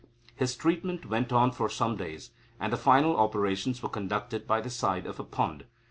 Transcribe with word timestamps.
His 0.35 0.55
treatment 0.55 1.05
went 1.05 1.31
on 1.31 1.51
for 1.51 1.69
some 1.69 1.95
days, 1.95 2.31
and 2.59 2.73
the 2.73 2.77
final 2.77 3.15
operations 3.17 3.83
were 3.83 3.89
conducted 3.89 4.47
by 4.47 4.59
the 4.59 4.71
side 4.71 5.05
of 5.05 5.19
a 5.19 5.23
pond. 5.23 5.65